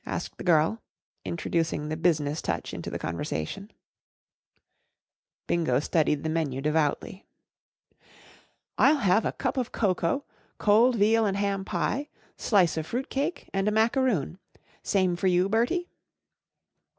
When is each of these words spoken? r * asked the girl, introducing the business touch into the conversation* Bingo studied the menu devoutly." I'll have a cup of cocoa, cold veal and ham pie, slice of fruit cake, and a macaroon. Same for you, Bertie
r 0.03 0.13
* 0.13 0.15
asked 0.15 0.39
the 0.39 0.43
girl, 0.43 0.81
introducing 1.25 1.89
the 1.89 1.95
business 1.95 2.41
touch 2.41 2.73
into 2.73 2.89
the 2.89 2.97
conversation* 2.97 3.69
Bingo 5.45 5.79
studied 5.79 6.23
the 6.23 6.27
menu 6.29 6.59
devoutly." 6.59 7.27
I'll 8.79 8.97
have 8.97 9.25
a 9.25 9.31
cup 9.31 9.57
of 9.57 9.71
cocoa, 9.71 10.25
cold 10.57 10.95
veal 10.95 11.27
and 11.27 11.37
ham 11.37 11.63
pie, 11.63 12.09
slice 12.35 12.77
of 12.77 12.87
fruit 12.87 13.11
cake, 13.11 13.47
and 13.53 13.67
a 13.67 13.71
macaroon. 13.71 14.39
Same 14.81 15.15
for 15.15 15.27
you, 15.27 15.47
Bertie 15.47 15.87